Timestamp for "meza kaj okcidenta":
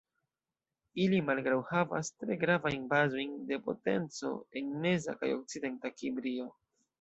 4.87-5.95